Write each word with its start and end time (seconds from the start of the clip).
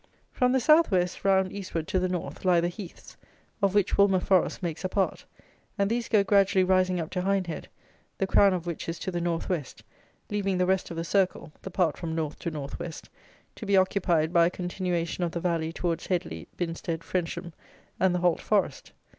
From 0.31 0.51
the 0.51 0.59
south 0.59 0.89
west, 0.89 1.23
round, 1.23 1.53
eastward, 1.53 1.87
to 1.89 1.99
the 1.99 2.09
north, 2.09 2.43
lie 2.43 2.59
the 2.59 2.69
heaths, 2.71 3.17
of 3.61 3.75
which 3.75 3.97
Woolmer 3.99 4.19
Forest 4.19 4.63
makes 4.63 4.83
a 4.83 4.89
part, 4.89 5.25
and 5.77 5.91
these 5.91 6.09
go 6.09 6.23
gradually 6.23 6.63
rising 6.63 6.99
up 6.99 7.11
to 7.11 7.21
Hindhead, 7.21 7.67
the 8.17 8.25
crown 8.25 8.51
of 8.51 8.65
which 8.65 8.89
is 8.89 8.97
to 8.97 9.11
the 9.11 9.21
north 9.21 9.47
west, 9.47 9.83
leaving 10.31 10.57
the 10.57 10.65
rest 10.65 10.89
of 10.89 10.97
the 10.97 11.03
circle 11.03 11.51
(the 11.61 11.69
part 11.69 11.97
from 11.97 12.15
north 12.15 12.39
to 12.39 12.49
north 12.49 12.79
west) 12.79 13.09
to 13.55 13.63
be 13.67 13.77
occupied 13.77 14.33
by 14.33 14.47
a 14.47 14.49
continuation 14.49 15.23
of 15.23 15.33
the 15.33 15.39
valley 15.39 15.71
towards 15.71 16.07
Headley, 16.07 16.47
Binstead, 16.57 17.03
Frensham 17.03 17.53
and 17.99 18.15
the 18.15 18.19
Holt 18.21 18.41
Forest. 18.41 18.93